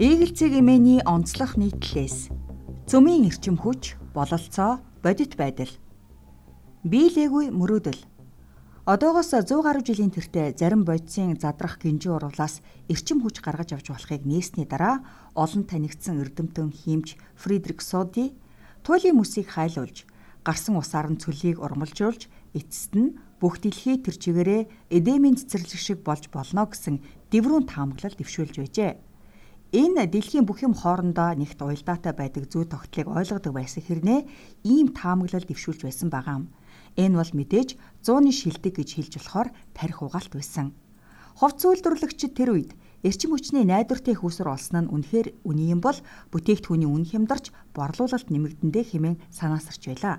Ээгэлцэг 0.00 0.56
эмээний 0.64 1.04
онцлог 1.04 1.60
нийтлэлээс 1.60 2.32
цөмийн 2.88 3.28
эрчим 3.28 3.60
хүч, 3.60 4.00
бололцоо, 4.16 4.80
бодит 5.04 5.36
байдал. 5.36 5.68
Биелээгүй 6.88 7.52
мөрөөдөл. 7.52 8.00
Одоогоос 8.88 9.36
100 9.36 9.60
гаруй 9.60 9.84
жилийн 9.84 10.08
тэртээ 10.08 10.56
зарим 10.56 10.88
бодисын 10.88 11.36
задрах 11.36 11.76
гинжи 11.84 12.08
урвлаас 12.08 12.64
эрчим 12.88 13.20
хүч 13.20 13.44
гаргаж 13.44 13.76
авч 13.76 13.92
болохыг 13.92 14.24
нээсний 14.24 14.64
дараа 14.64 15.04
олон 15.36 15.68
танигдсан 15.68 16.16
эрдэмтэн 16.24 16.72
химч 16.72 17.20
Фридрих 17.36 17.84
Соди 17.84 18.32
туйлын 18.80 19.20
мөсийг 19.20 19.52
хайлуулж 19.52 20.08
гарсан 20.40 20.80
усаар 20.80 21.12
нь 21.12 21.20
цөлийг 21.20 21.60
урмалжуулж 21.60 22.32
эцэст 22.56 22.96
нь 22.96 23.20
бүх 23.36 23.60
дэлхий 23.60 24.00
тэр 24.00 24.16
чигээрээ 24.16 24.62
эдемийн 24.96 25.36
цэцэрлэг 25.36 25.76
шиг 25.76 25.98
болж 26.00 26.32
болно 26.32 26.64
гэсэн 26.64 27.04
дэврүүн 27.28 27.68
таамаглал 27.68 28.16
дэвшүүлж 28.16 28.64
байжээ. 28.64 29.09
Энэ 29.70 30.10
дэлхийн 30.10 30.50
бүх 30.50 30.66
юм 30.66 30.74
хоорондоо 30.74 31.30
нэгт 31.38 31.62
уялдаатай 31.62 32.10
байдаг 32.10 32.50
зүй 32.50 32.66
тогтлыг 32.66 33.06
ойлгодог 33.06 33.54
байсан 33.54 33.86
хэрнээ 33.86 34.26
ийм 34.66 34.90
таамаглал 34.90 35.46
дэвшүүлж 35.46 35.86
байсан 35.86 36.10
байгаа 36.10 36.42
юм. 36.42 36.46
Энэ 36.98 37.14
бол 37.14 37.32
мэдээж 37.38 37.78
100-ны 38.02 38.34
шилдэг 38.34 38.74
гэж 38.82 38.88
хэлж 38.98 39.12
болохоор 39.22 39.48
тарих 39.70 40.02
угаалт 40.02 40.34
байсан. 40.34 40.74
Ховц 41.38 41.62
үйлдвэрлэгчид 41.62 42.34
тэр 42.34 42.50
үед 42.50 42.74
эрчим 43.06 43.30
хүчний 43.30 43.62
найдвартай 43.62 44.18
хүүсэр 44.18 44.50
олсон 44.50 44.90
нь 44.90 44.90
үнэхээр 44.90 45.38
үний 45.46 45.70
юм 45.70 45.78
бол 45.78 45.94
бүтээгдэхүүний 46.34 46.90
үн 46.90 47.06
хямдарч 47.06 47.54
борлуулалт 47.70 48.26
нэмэгдэндээ 48.26 48.84
хэмээн 48.90 49.22
санаасарч 49.30 49.82
байлаа. 49.86 50.18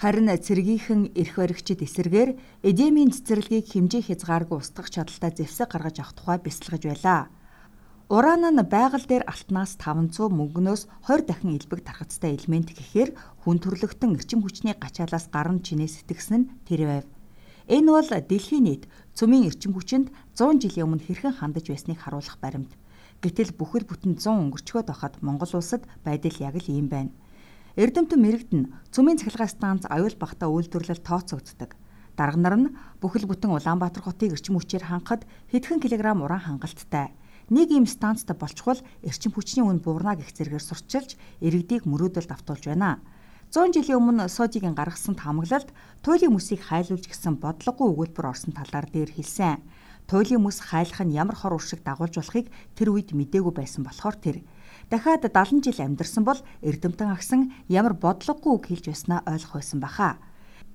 Харин 0.00 0.32
цэргийнхэн 0.32 1.12
эрх 1.12 1.36
баригчид 1.36 1.84
эсэргээр 1.84 2.30
эдемийн 2.64 3.12
цэцэрлэгийг 3.12 3.68
хэмжээ 3.68 4.02
хязгааргүй 4.16 4.58
устгах 4.64 4.88
чадaltaй 4.88 5.36
зэвсэг 5.36 5.76
гаргаж 5.76 5.96
авах 6.00 6.14
тухай 6.16 6.38
бясалгаж 6.40 6.82
байлаа. 6.88 7.22
Уран 8.08 8.40
нь 8.40 8.64
байгаль 8.64 9.04
дээр 9.04 9.28
алтнаас 9.28 9.76
500 9.76 10.32
мөнгнөөс 10.32 10.88
20 11.12 11.28
дахин 11.28 11.52
элбэг 11.60 11.84
тархацтай 11.84 12.40
элемент 12.40 12.72
гэхээр 12.72 13.12
хүн 13.44 13.60
төрлөختөн 13.60 14.16
эрчим 14.16 14.40
хүчний 14.40 14.72
гачаалаас 14.72 15.28
гарна 15.28 15.60
чинээс 15.60 16.00
сэтгсэн 16.00 16.34
нь 16.40 16.48
тэр 16.64 16.80
байв. 16.88 17.06
Энэ 17.68 17.92
бол 17.92 18.08
дэлхийн 18.08 18.64
нийт 18.64 18.88
цөмийн 19.12 19.52
эрчим 19.52 19.76
хүчинд 19.76 20.08
100 20.32 20.56
жилийн 20.56 20.88
өмнө 20.88 21.04
хэрхэн 21.04 21.36
хандаж 21.36 21.68
байсныг 21.68 22.00
харуулах 22.00 22.40
баримт. 22.40 22.72
Гэтэл 23.20 23.52
бүхэл 23.52 23.84
бүтэн 23.84 24.16
100 24.16 24.56
өнгөрчгөөд 24.56 24.88
байхад 24.88 25.20
Монгол 25.20 25.52
улсад 25.60 25.84
байдал 26.00 26.36
яг 26.40 26.56
л 26.56 26.72
ийм 26.72 26.88
байна. 26.88 27.12
Эрдэмтэн 27.76 28.16
мэрэгдэн 28.24 28.62
цөмийн 28.88 29.20
цахилгаан 29.20 29.52
станц 29.52 29.84
аюул 29.84 30.16
бахта 30.16 30.48
үйлдвэрлэл 30.48 31.04
тооцогддог. 31.04 31.76
Дарга 32.16 32.40
нар 32.40 32.56
нь 32.56 32.72
бүхэл 33.04 33.28
бүтэн 33.28 33.52
Улаанбаатар 33.52 34.00
хотыг 34.00 34.32
эрчим 34.32 34.56
хүчээр 34.56 34.88
хангахад 34.88 35.28
хэдхэн 35.52 35.84
килограмм 35.84 36.24
уран 36.24 36.40
хангалттай 36.40 37.12
нэг 37.48 37.68
ийм 37.72 37.86
станцтай 37.88 38.36
болчихвол 38.36 38.80
эрчим 39.00 39.32
хүчний 39.32 39.64
үн 39.64 39.80
буурна 39.80 40.16
гэх 40.16 40.32
зэрэгээр 40.36 40.64
сурчилж 40.64 41.16
иргэдийг 41.40 41.88
мөрөөдөлд 41.88 42.30
автуулж 42.32 42.64
байна. 42.68 43.00
100 43.48 43.72
жилийн 43.72 43.96
өмнө 43.96 44.28
Содигийн 44.28 44.76
гаргасан 44.76 45.16
таамаглалд 45.16 45.72
туйлын 46.04 46.36
мөсийг 46.36 46.60
хайлуулж 46.68 47.08
гисэн 47.08 47.40
бодлогогүй 47.40 47.88
өгүүлбэр 47.88 48.28
орсон 48.28 48.52
талаар 48.52 48.84
дээр 48.92 49.08
хэлсэн. 49.16 49.64
Туйлын 50.04 50.44
мөс 50.44 50.60
хайлах 50.60 51.00
нь 51.00 51.16
ямар 51.16 51.32
хор 51.32 51.56
уршиг 51.56 51.80
дагуулж 51.80 52.20
болохыг 52.20 52.52
тэр 52.76 52.92
үед 52.92 53.16
мдээгүй 53.16 53.54
байсан 53.56 53.88
болохоор 53.88 54.16
тэр 54.20 54.44
дахиад 54.92 55.24
70 55.24 55.64
жил 55.64 55.80
амьдарсан 55.80 56.28
бол 56.28 56.40
эрдэмтэн 56.60 57.08
агсан 57.08 57.40
ямар 57.72 57.96
бодлогогүй 57.96 58.52
үг 58.52 58.64
хэлж 58.68 58.84
байснаа 58.92 59.24
ойлгох 59.24 59.56
байсан 59.56 59.80
баха. 59.80 60.20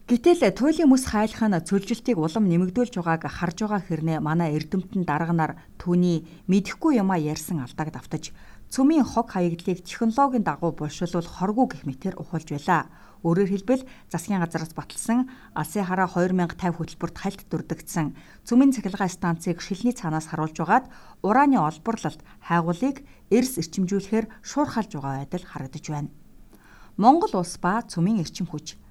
Гэтэл 0.04 0.52
туйлын 0.52 0.92
мөс 0.92 1.08
хайлах 1.08 1.48
нь 1.48 1.64
цөлжилтийг 1.64 2.20
улам 2.20 2.52
нэмэгдүүлж 2.52 3.00
байгааг 3.00 3.24
харж 3.24 3.64
байгаа 3.64 3.82
хэрнээ 3.88 4.20
манай 4.20 4.52
эрдэмтэн 4.60 5.08
дарганаар 5.08 5.56
түүний 5.80 6.28
мэдэхгүй 6.52 7.00
юмаа 7.00 7.16
ярьсан 7.16 7.64
алдааг 7.64 7.96
давтаж 7.96 8.36
цөмийн 8.68 9.08
хог 9.08 9.32
хаягдлыг 9.32 9.80
технологийн 9.80 10.44
дагуу 10.44 10.76
булшилвал 10.76 11.24
хоргүй 11.24 11.66
гэх 11.72 11.84
мэтэр 11.88 12.20
ухуулж 12.20 12.52
байлаа. 12.52 12.92
Өөрөөр 13.24 13.50
хэлбэл 13.56 13.88
засгийн 14.12 14.44
газараас 14.44 14.76
баталсан 14.76 15.32
алсын 15.56 15.88
хараа 15.88 16.12
2050 16.12 16.76
хөтөлбөрт 16.76 17.18
хальт 17.24 17.42
дүрдэгдсэн 17.48 18.12
цөмийн 18.44 18.76
цахилгаан 18.76 19.08
станцыг 19.08 19.64
шилний 19.64 19.96
цаанаас 19.96 20.28
харуулж 20.28 20.60
байгаад 20.60 20.92
урааны 21.24 21.64
олборлолт 21.64 22.20
хайгуулыг 22.44 23.08
эрс 23.32 23.56
эрчимжүүлэхээр 23.56 24.28
шуурхалж 24.44 25.00
байгаа 25.00 25.24
байдал 25.24 25.48
харагдаж 25.48 25.86
байна. 25.88 26.12
Монгол 27.00 27.40
улс 27.40 27.56
ба 27.56 27.80
цөмийн 27.88 28.20
эрчим 28.20 28.52
хүч 28.52 28.83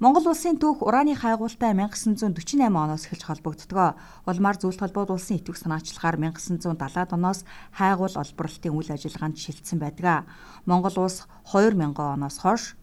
Монгол 0.00 0.30
улсын 0.32 0.56
түүх 0.56 0.80
ураны 0.80 1.12
хайгуултай 1.12 1.74
1948 1.76 2.56
оноос 2.72 3.04
эхэлж 3.04 3.20
холбогддог. 3.20 4.00
Улмаар 4.24 4.56
зөвлөлт 4.56 4.80
холбоод 4.80 5.12
улсын 5.12 5.36
итгэх 5.36 5.60
санаачлагаар 5.60 6.16
1970-ад 6.40 7.12
оноос 7.12 7.44
хайгуул 7.76 8.16
олборлолтын 8.16 8.72
үйл 8.72 8.88
ажиллагаанд 8.96 9.36
шилжсэн 9.36 9.76
байдаг. 9.76 10.24
Монгол 10.64 11.04
улс 11.04 11.28
2000 11.52 12.00
оноос 12.00 12.40
хойш 12.40 12.80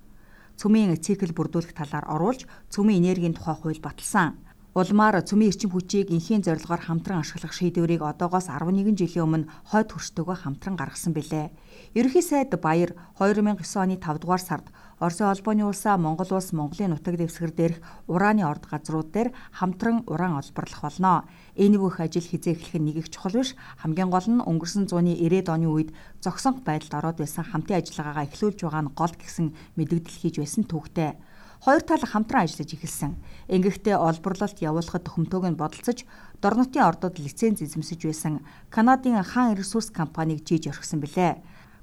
цөмийн 0.61 0.93
цикл 1.01 1.33
бүрдүүлэх 1.33 1.73
талаар 1.73 2.05
оруулж 2.05 2.45
цөмийн 2.69 3.01
энергийн 3.01 3.33
тухай 3.33 3.57
хууль 3.57 3.81
баталсан. 3.81 4.37
Улмаар 4.77 5.25
цөмийн 5.25 5.49
эрчим 5.49 5.73
хүчийг 5.73 6.13
инхийн 6.13 6.45
зорилгоор 6.45 6.85
хамтран 6.85 7.25
ашиглах 7.25 7.49
шийдвэрийг 7.49 8.05
одоогоос 8.05 8.45
11 8.45 8.93
жилийн 8.93 9.25
өмнө 9.25 9.49
хойд 9.73 9.89
хөрштөгөө 9.89 10.37
хамтран 10.45 10.77
гаргасан 10.77 11.17
билээ. 11.17 11.49
Ерөнхий 11.97 12.21
сайд 12.21 12.53
Баяр 12.61 12.93
2009 13.17 13.57
оны 13.81 13.97
5 13.97 14.21
дугаар 14.21 14.37
сард 14.37 14.69
Оросын 14.97 15.29
холбооны 15.29 15.61
улсаа 15.61 15.93
Монгол 16.01 16.25
улс 16.33 16.49
Монголын 16.57 16.97
нутаг 16.97 17.21
дэвсгэр 17.21 17.53
дээрх 17.53 17.77
урааны 18.09 18.41
орд 18.41 18.65
газрууд 18.65 19.13
дээр 19.13 19.29
хамтран 19.53 20.01
уран 20.09 20.41
олборлох 20.41 20.81
болно. 20.81 21.29
Энэ 21.53 21.77
бүх 21.77 22.01
ажил 22.01 22.25
хизээ 22.25 22.57
эхлэх 22.57 22.81
нь 22.81 22.85
нэг 22.89 23.05
их 23.05 23.13
чухал 23.13 23.37
биш. 23.37 23.53
Хамгийн 23.77 24.09
гол 24.09 24.25
нь 24.25 24.41
өнгөрсөн 24.41 24.89
зууны 24.89 25.13
90-ад 25.13 25.53
оны 25.53 25.69
үед 25.69 25.93
зогсонх 26.17 26.65
байдалд 26.65 26.97
ороод 26.97 27.17
байсан 27.21 27.45
хамтын 27.45 27.77
ажиллагаагаа 27.77 28.25
эхлүүлж 28.25 28.59
байгаа 28.65 28.83
нь 28.89 28.93
гол 28.97 29.13
гэсэн 29.13 29.53
мэдэгдэл 29.77 30.17
хийж 30.17 30.35
байсан 30.41 30.63
түүхтэй. 30.65 31.13
Хоёр 31.61 31.81
тал 31.85 32.01
хамтран 32.01 32.49
ажиллаж 32.49 32.69
эхэлсэн. 32.73 33.13
Ингэхдээ 33.53 33.97
олборлолт 34.01 34.57
явуулахад 34.61 35.05
төхөмтөөг 35.05 35.45
нь 35.45 35.61
бодолцож 35.61 36.09
дор 36.41 36.53
нутгийн 36.57 36.89
ордод 36.89 37.21
лиценз 37.21 37.61
эзэмсэж 37.61 38.01
байсан 38.01 38.33
Канадын 38.73 39.21
хаан 39.21 39.57
ресурс 39.57 39.93
компанийг 39.93 40.41
жийж 40.41 40.69
орхисон 40.69 41.01
билээ. 41.01 41.37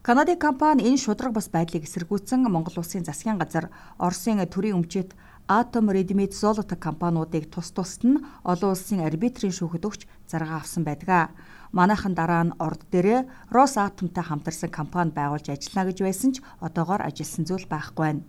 Канадын 0.04 0.36
компани 0.36 0.84
энэ 0.84 1.00
шудраг 1.00 1.32
бас 1.32 1.48
байдлыг 1.48 1.88
эсэргүүцсэн 1.88 2.44
Монгол 2.44 2.76
улсын 2.84 3.08
засгийн 3.08 3.40
газар 3.40 3.72
Оросын 3.96 4.36
төрийн 4.52 4.76
өмчөт 4.76 5.16
Atom 5.48 5.88
Redmit 5.96 6.36
Zolota 6.36 6.76
компаниудыг 6.76 7.48
тус 7.48 7.72
тусад 7.72 8.04
нь 8.04 8.20
олон 8.44 8.76
улсын 8.76 9.00
арбитрийн 9.00 9.56
шүүхэд 9.56 9.88
өгч 9.88 10.00
заргаа 10.28 10.60
авсан 10.60 10.84
байдаг. 10.84 11.32
Манайхан 11.72 12.12
дараа 12.12 12.44
нь 12.44 12.56
орд 12.60 12.84
дээрээ 12.92 13.24
Росатомтай 13.48 14.24
хамтарсан 14.28 14.68
компани 14.68 15.16
байгуулж 15.16 15.48
ажиллана 15.48 15.88
гэж 15.88 15.98
байсан 16.04 16.30
ч 16.36 16.44
одоогоор 16.60 17.00
ажилласан 17.08 17.48
зүйл 17.48 17.64
байхгүй 17.64 18.04
байна. 18.04 18.22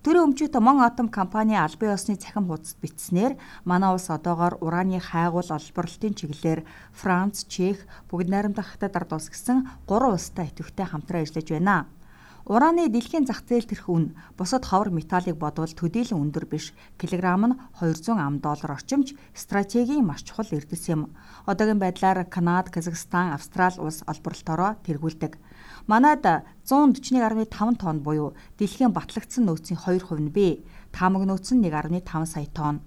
Төрийн 0.00 0.32
өмчөд 0.32 0.56
Мон 0.64 0.80
Атом 0.80 1.12
компани 1.12 1.60
албан 1.60 1.92
ёсны 1.92 2.16
цахим 2.16 2.48
хуудасд 2.48 2.80
бичснээр 2.80 3.36
манай 3.68 3.92
улс 3.92 4.08
одоогоор 4.08 4.56
ураны 4.64 4.96
хайгуул 4.96 5.44
олборлолтын 5.52 6.16
чиглэлээр 6.16 6.64
Франц, 6.96 7.44
Чех, 7.44 7.84
Бүгд 8.08 8.32
найрамдах 8.32 8.72
Хятад 8.72 8.96
ард 8.96 9.12
улс 9.12 9.28
гэсэн 9.28 9.68
гурван 9.84 10.16
улстай 10.16 10.48
идэвхтэй 10.48 10.88
хамтран 10.88 11.20
ажиллаж 11.28 11.48
байна. 11.52 11.76
Ураны 12.48 12.88
дэлхийн 12.88 13.28
зах 13.28 13.44
зээл 13.44 13.68
тэрх 13.68 13.92
үн 13.92 14.16
бусад 14.38 14.64
ховор 14.64 14.88
металлыг 14.88 15.36
бодвол 15.36 15.68
төдийлөн 15.68 16.32
өндөр 16.32 16.48
биш. 16.48 16.72
Килограмм 16.96 17.44
нь 17.52 17.58
200 17.76 18.16
ам 18.16 18.40
доллар 18.40 18.80
орчимч 18.80 19.12
стратегийн 19.36 20.08
маш 20.08 20.24
чухал 20.24 20.48
эрдэс 20.48 20.88
юм. 20.88 21.12
Одоогийн 21.44 21.76
байдлаар 21.76 22.24
Канада, 22.24 22.72
Казахстан, 22.72 23.36
Австрали 23.36 23.76
улс 23.84 24.00
олборлолтоороо 24.08 24.80
тэргүүлдэг. 24.84 25.36
Манайд 25.86 26.24
141.5 26.64 27.76
тонн 27.76 27.98
буюу 28.00 28.32
дэлхийн 28.56 28.96
батлагдсан 28.96 29.44
нөөцийн 29.44 29.76
2% 29.76 30.20
нь 30.24 30.32
бий. 30.32 30.64
Таамаг 30.96 31.28
нөөц 31.28 31.52
нь 31.52 31.60
1.5 31.60 32.24
сая 32.24 32.48
тонн. 32.48 32.80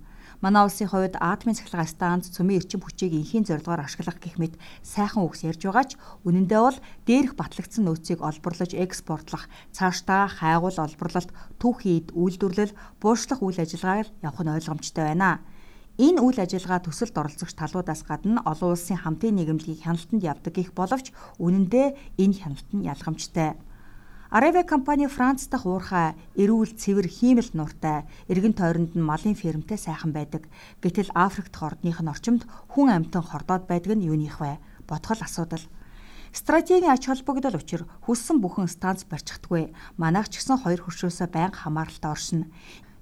Манай 0.43 0.67
улсын 0.67 0.91
хувьд 0.91 1.15
атомын 1.23 1.55
цахилгаан 1.55 1.87
станц 1.87 2.27
цөмийн 2.35 2.59
эрчим 2.59 2.83
хүчийг 2.83 3.15
инхийн 3.15 3.47
зорилгоор 3.47 3.87
ашиглах 3.87 4.19
гэх 4.19 4.35
мэт 4.35 4.59
сайхан 4.83 5.23
үгс 5.23 5.47
ярьж 5.47 5.63
байгаа 5.63 5.85
ч 5.87 5.95
үнэндээ 6.27 6.59
бол 6.67 6.79
дээрх 7.07 7.33
батлагдсан 7.39 7.87
нөөцийг 7.87 8.19
олборлож 8.19 8.75
экспортлох, 8.75 9.47
цаашдаа 9.71 10.27
хайгуул 10.27 10.75
олборлолт, 10.83 11.31
түүхийд 11.63 12.11
үйлдвэрлэл, 12.11 12.75
бууршлах 12.99 13.39
үйл 13.39 13.63
ажиллагааг 13.63 14.11
явах 14.19 14.43
нь 14.43 14.51
ойлгомжтой 14.51 15.15
байна. 15.15 15.39
Энэ 15.95 16.19
үйл 16.19 16.39
ажиллагаа 16.43 16.83
төсөлд 16.83 17.15
оролцогч 17.15 17.55
талуудаас 17.55 18.03
гадна 18.03 18.43
олон 18.43 18.75
улсын 18.75 18.99
хамтын 18.99 19.39
нийгэмлэгийг 19.39 19.87
хяналтанд 19.87 20.27
явдаг 20.27 20.59
гэх 20.59 20.75
боловч 20.75 21.15
үнэндээ 21.39 22.19
энэ 22.19 22.35
хяналт 22.35 22.69
нь 22.75 22.83
ялгамжтай. 22.83 23.55
Аравиа 24.33 24.63
компани 24.63 25.05
Франц 25.05 25.45
дахь 25.45 25.67
уурхай 25.69 26.17
эрүүл 26.33 26.73
цэвэр 26.73 27.05
хиймэл 27.05 27.53
нуртай 27.53 28.09
эргэн 28.25 28.57
тойронд 28.57 28.97
нь 28.97 29.05
малын 29.05 29.37
фермтэй 29.37 29.77
сайхан 29.77 30.09
байдаг. 30.09 30.49
Гэтэл 30.81 31.13
Африк 31.13 31.53
дахь 31.53 31.77
ордных 31.77 32.01
нь 32.01 32.09
орчимд 32.09 32.41
хүн 32.73 32.89
амьтан 32.89 33.21
хордоод 33.21 33.69
байдаг 33.69 33.93
нь 33.93 34.09
юуних 34.09 34.41
вэ? 34.41 34.57
Бодгол 34.89 35.21
асуудал. 35.21 35.61
Стратегийн 36.33 36.89
ач 36.89 37.05
холбогдол 37.05 37.61
учир 37.61 37.85
хүссэн 38.09 38.41
бүхэн 38.41 38.65
станц 38.73 39.05
барьчихдаггүй. 39.05 39.69
Манайх 40.01 40.33
ч 40.33 40.41
гэсэн 40.41 40.65
хоёр 40.65 40.81
хөршөөсөө 40.81 41.29
байнга 41.29 41.69
хамааралтай 41.69 42.09
оршино. 42.09 42.49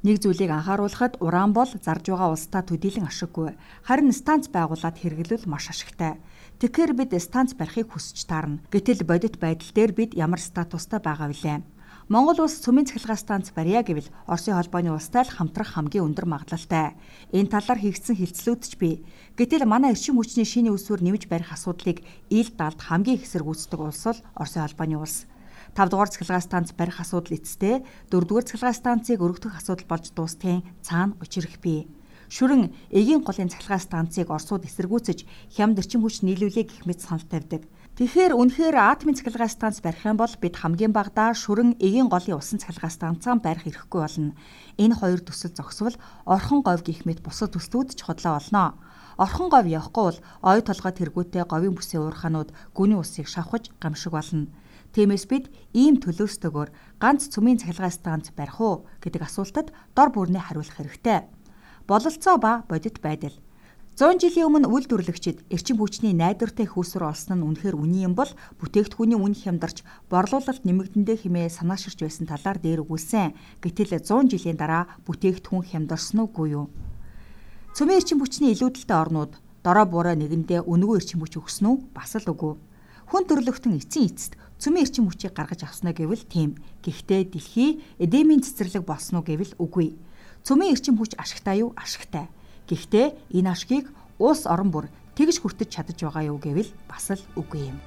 Нэг 0.04 0.20
зүйлийг 0.20 0.52
анхааруулхад 0.52 1.24
уран 1.24 1.56
бол 1.56 1.72
зарж 1.72 2.12
байгаа 2.12 2.36
улстай 2.36 2.66
төдийлөн 2.68 3.08
ашиггүй. 3.08 3.56
Харин 3.88 4.12
станц 4.12 4.52
байгуулад 4.52 5.00
хэрэглүүл 5.00 5.48
маш 5.48 5.72
ашигтай. 5.72 6.20
Тэгэхээр 6.62 6.94
бид 6.94 7.18
станц 7.18 7.58
барихыг 7.58 7.90
хүсэж 7.90 8.30
таарна. 8.30 8.62
Гэтэл 8.70 9.02
бодит 9.02 9.42
байдал 9.42 9.66
дээр 9.74 9.98
бид 9.98 10.12
ямар 10.14 10.38
статустай 10.38 11.02
байгаа 11.02 11.34
вүлээ? 11.34 11.66
Монгол 12.06 12.46
улс 12.46 12.62
цөмийн 12.62 12.86
цахилгаан 12.86 13.18
станц 13.18 13.50
барья 13.50 13.82
гэвэл 13.82 14.14
Оросын 14.30 14.54
холбооны 14.54 14.94
улстай 14.94 15.26
л 15.26 15.34
хамтрах 15.34 15.74
хамгийн 15.74 16.06
өндөр 16.06 16.30
магадлалтай. 16.30 16.94
Энэ 17.34 17.50
талаар 17.50 17.82
хийгдсэн 17.82 18.14
хилцлүүд 18.14 18.62
ч 18.62 18.78
бий. 18.78 19.02
Гэтэл 19.42 19.66
манай 19.66 19.98
эрчим 19.98 20.22
хүчний 20.22 20.46
шинэ 20.46 20.70
үсвэр 20.70 21.02
нэмж 21.02 21.26
барих 21.26 21.50
асуудлыг 21.50 22.06
ил 22.30 22.50
далд 22.54 22.78
хамгийн 22.78 23.18
их 23.18 23.26
эсэргүүцдэг 23.26 23.82
улс 23.82 24.06
бол 24.06 24.22
Оросын 24.38 24.62
холбооны 24.62 25.02
улс. 25.02 25.26
5 25.74 25.90
дугаар 25.90 26.14
цахилгаан 26.14 26.46
станц 26.46 26.70
барих 26.78 27.02
асуудал 27.02 27.42
эцэстээ 27.42 27.82
4 28.14 28.22
дугаар 28.22 28.46
цахилгаан 28.46 28.78
станцыг 28.78 29.18
өргөдөх 29.18 29.58
асуудал 29.58 29.90
болж 29.90 30.14
дуустгийн 30.14 30.62
цаана 30.86 31.18
учрах 31.18 31.58
бий 31.58 31.90
шүрэн 32.32 32.72
эгийн 32.96 33.28
голын 33.28 33.52
цахилгаан 33.52 33.84
станцыг 33.84 34.32
Оросууд 34.32 34.64
эсэргүүцэж 34.64 35.28
хямд 35.52 35.84
эрчим 35.84 36.00
хүч 36.00 36.24
нийлүүлээ 36.24 36.64
гэх 36.64 36.88
мэт 36.88 37.04
санал 37.04 37.28
тавьдаг. 37.28 37.68
Тэгэхээр 38.00 38.32
үнэхээр 38.40 38.76
атомын 38.80 39.20
цахилгаан 39.20 39.52
станц 39.52 39.84
барих 39.84 40.08
юм 40.08 40.16
бол 40.16 40.32
бид 40.40 40.56
хамгийн 40.56 40.96
багадаа 40.96 41.36
шүрэн 41.36 41.76
эгийн 41.84 42.08
голын 42.08 42.40
усан 42.40 42.64
цахилгаан 42.64 42.96
станцаа 43.20 43.36
барих 43.36 43.68
эрхгүй 43.68 44.00
болно. 44.00 44.32
Энэ 44.80 44.96
хоёр 44.96 45.20
төсөл 45.20 45.52
зогсвол 45.52 46.00
орхон 46.24 46.64
говь 46.64 46.88
гих 46.88 47.04
мэт 47.04 47.20
бусад 47.20 47.52
төслүүд 47.52 48.00
ч 48.00 48.08
хотлоо 48.08 48.40
олноо. 48.40 48.80
Орхон 49.20 49.52
говь 49.52 49.68
явахгүй 49.68 50.04
бол 50.08 50.20
ой 50.40 50.60
толгой 50.64 50.94
тэргүүтээ 50.96 51.44
говийн 51.52 51.76
бүсийн 51.76 52.08
уурхаанууд 52.08 52.56
гүний 52.72 52.96
усыг 52.96 53.28
шавхаж 53.28 53.76
гамшиг 53.84 54.16
болно. 54.16 54.48
Тиймээс 54.96 55.28
бид 55.28 55.52
ийм 55.76 56.00
төлөөсдөгөөр 56.00 56.72
ганц 56.96 57.28
цөмийн 57.28 57.60
цахилгаан 57.60 57.92
станц 57.92 58.32
барих 58.32 58.56
уу 58.64 58.88
гэдэг 59.04 59.28
асуултад 59.28 59.68
дор 59.96 60.10
бүрнээ 60.16 60.48
хариулах 60.48 60.80
хэрэгтэй 60.80 61.28
бололцоо 61.88 62.38
ба 62.38 62.64
бодит 62.70 63.02
байдал. 63.02 63.34
100 64.00 64.24
жилийн 64.24 64.48
өмнө 64.48 64.72
үйлдвэрлэгчид 64.72 65.46
эрчим 65.52 65.78
хүчний 65.78 66.16
найдвартай 66.16 66.66
хөөсөр 66.66 67.12
олсон 67.12 67.38
нь 67.38 67.46
үнэхээр 67.46 67.76
үний 67.76 68.08
юм 68.08 68.16
бол 68.16 68.32
бүтээгдэхүүний 68.64 69.20
үн 69.20 69.36
хямдарч 69.36 69.84
борлуулалт 70.08 70.64
нэмэгдэндээ 70.64 71.28
хэмээн 71.28 71.52
санааширч 71.52 72.00
байсан 72.02 72.26
талаар 72.26 72.58
дээр 72.58 72.82
өгүүлсэн. 72.88 73.36
Гэтэл 73.62 74.00
100 74.00 74.32
жилийн 74.32 74.58
дараа 74.58 74.90
бүтээгдэхүүн 75.06 75.68
хямдарсан 75.70 76.24
уугүй 76.24 76.48
юу? 76.56 76.72
Цөмийн 77.76 78.00
эрчим 78.00 78.24
хүчний 78.24 78.56
илүүдэлтэй 78.56 78.96
орнууд 78.96 79.36
дорой 79.62 79.86
буурай 79.86 80.16
нэгэндээ 80.18 80.66
өнгөө 80.66 80.98
эрчим 80.98 81.20
хүч 81.22 81.38
өгсөн 81.38 81.68
үү? 81.68 81.78
Бас 81.94 82.16
л 82.16 82.32
үгүй. 82.32 82.58
Хүн 83.12 83.24
төрлөختөн 83.28 83.76
эцсийн 83.76 84.08
эцэст 84.08 84.34
цөмийн 84.56 84.88
эрчим 84.88 85.06
хүчийг 85.12 85.36
гаргаж 85.36 85.68
авснаа 85.68 85.92
гэвэл 85.92 86.26
тийм. 86.26 86.58
Гэхдээ 86.80 87.28
дэлхий 87.28 87.84
эдемийн 88.00 88.40
цэцэрлэг 88.40 88.88
болсон 88.88 89.20
уу 89.20 89.28
гэвэл 89.28 89.52
үгүй. 89.60 90.00
Цөмийн 90.42 90.74
эрчим 90.74 90.98
хүч 90.98 91.14
ашигтай 91.22 91.62
юу? 91.62 91.74
Ашигтай. 91.78 92.26
Гэхдээ 92.66 93.14
энэ 93.38 93.52
ашгийг 93.54 93.86
улс 94.18 94.50
орон 94.50 94.74
бүр 94.74 94.90
тэгж 95.14 95.42
хүртэж 95.42 95.70
чадаж 95.70 95.98
байгаа 96.02 96.34
юу 96.34 96.38
гэвэл 96.42 96.72
бас 96.90 97.14
л 97.14 97.22
үгүй 97.38 97.70
юм. 97.70 97.78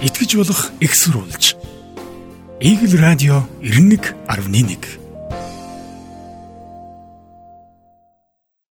Итгэж 0.00 0.30
болох 0.40 0.72
экссурулж. 0.80 1.52
Игэл 2.64 2.96
радио 2.96 3.44
91.1 3.60 5.09